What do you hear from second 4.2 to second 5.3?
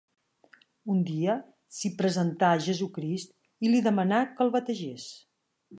que el bategés.